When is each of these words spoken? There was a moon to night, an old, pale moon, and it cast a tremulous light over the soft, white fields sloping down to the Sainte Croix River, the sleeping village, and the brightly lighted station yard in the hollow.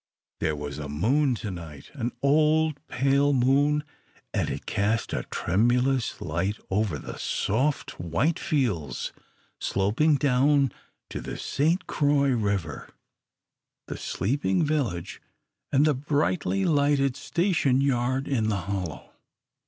There 0.39 0.55
was 0.55 0.79
a 0.79 0.89
moon 0.89 1.35
to 1.35 1.51
night, 1.51 1.91
an 1.93 2.11
old, 2.23 2.79
pale 2.87 3.33
moon, 3.33 3.83
and 4.33 4.49
it 4.49 4.65
cast 4.65 5.13
a 5.13 5.25
tremulous 5.29 6.19
light 6.19 6.57
over 6.71 6.97
the 6.97 7.19
soft, 7.19 7.99
white 7.99 8.39
fields 8.39 9.13
sloping 9.59 10.15
down 10.15 10.71
to 11.11 11.21
the 11.21 11.37
Sainte 11.37 11.85
Croix 11.85 12.31
River, 12.31 12.89
the 13.85 13.95
sleeping 13.95 14.65
village, 14.65 15.21
and 15.71 15.85
the 15.85 15.93
brightly 15.93 16.65
lighted 16.65 17.15
station 17.15 17.79
yard 17.79 18.27
in 18.27 18.47
the 18.49 18.61
hollow. 18.61 19.11